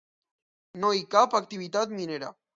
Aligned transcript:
No 0.85 0.91
hi 0.95 1.03
cap 1.17 1.37
activitat 1.41 1.95
minera. 2.01 2.35